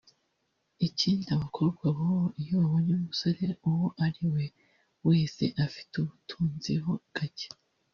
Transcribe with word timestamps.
Ikindi 0.87 1.25
abakobwa 1.35 1.85
b’ubu 1.95 2.27
iyo 2.41 2.55
abonye 2.65 2.91
umusore 2.99 3.45
uwo 3.67 3.87
ari 4.05 4.23
we 4.33 4.45
wese 5.07 5.43
afite 5.65 5.91
ku 5.93 6.01
butunzi 6.09 6.73
ho 6.83 6.93
gake 7.15 7.47